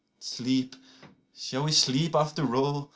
[0.19, 0.75] 39Sleep,
[1.35, 2.89] shall we sleep after all?